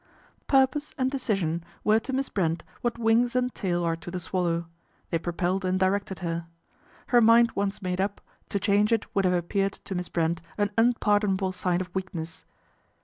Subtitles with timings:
[0.47, 4.65] Purpose and decision were to Miss Brent what wings and tail are to the swallow:
[5.11, 6.47] they propelled and directed her.
[7.09, 8.19] Her mind once made up,
[8.49, 12.45] to change it would have appeared to Miss Brent an unpardonable sign of weakness.